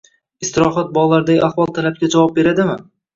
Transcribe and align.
Istirohat 0.45 0.87
bog‘laridagi 0.95 1.43
ahvol 1.47 1.69
talabga 1.75 2.09
javob 2.17 2.33
beradimi? 2.39 2.79